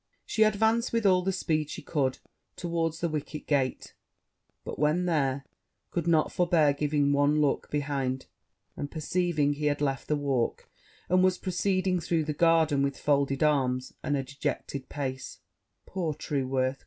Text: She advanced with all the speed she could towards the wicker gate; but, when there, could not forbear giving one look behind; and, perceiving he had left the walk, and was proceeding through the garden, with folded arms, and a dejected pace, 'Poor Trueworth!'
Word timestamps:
She 0.25 0.41
advanced 0.41 0.91
with 0.91 1.05
all 1.05 1.21
the 1.21 1.31
speed 1.31 1.69
she 1.69 1.83
could 1.83 2.17
towards 2.55 3.01
the 3.01 3.07
wicker 3.07 3.37
gate; 3.37 3.93
but, 4.65 4.79
when 4.79 5.05
there, 5.05 5.45
could 5.91 6.07
not 6.07 6.31
forbear 6.31 6.73
giving 6.73 7.13
one 7.13 7.39
look 7.39 7.69
behind; 7.69 8.25
and, 8.75 8.89
perceiving 8.89 9.53
he 9.53 9.67
had 9.67 9.79
left 9.79 10.07
the 10.07 10.15
walk, 10.15 10.67
and 11.07 11.23
was 11.23 11.37
proceeding 11.37 11.99
through 11.99 12.23
the 12.23 12.33
garden, 12.33 12.81
with 12.81 12.97
folded 12.97 13.43
arms, 13.43 13.93
and 14.01 14.17
a 14.17 14.23
dejected 14.23 14.89
pace, 14.89 15.37
'Poor 15.85 16.15
Trueworth!' 16.15 16.79